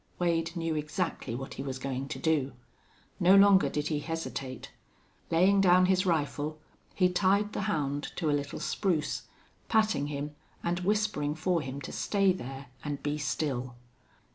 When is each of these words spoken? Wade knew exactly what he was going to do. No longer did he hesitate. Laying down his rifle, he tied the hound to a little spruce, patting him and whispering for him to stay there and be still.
Wade 0.17 0.55
knew 0.55 0.73
exactly 0.75 1.35
what 1.35 1.53
he 1.53 1.61
was 1.61 1.77
going 1.77 2.07
to 2.07 2.17
do. 2.17 2.53
No 3.19 3.35
longer 3.35 3.69
did 3.69 3.89
he 3.89 3.99
hesitate. 3.99 4.71
Laying 5.29 5.61
down 5.61 5.85
his 5.85 6.07
rifle, 6.07 6.57
he 6.95 7.07
tied 7.07 7.53
the 7.53 7.61
hound 7.69 8.11
to 8.15 8.27
a 8.31 8.33
little 8.33 8.59
spruce, 8.59 9.27
patting 9.69 10.07
him 10.07 10.35
and 10.63 10.79
whispering 10.79 11.35
for 11.35 11.61
him 11.61 11.79
to 11.81 11.91
stay 11.91 12.33
there 12.33 12.65
and 12.83 13.03
be 13.03 13.19
still. 13.19 13.75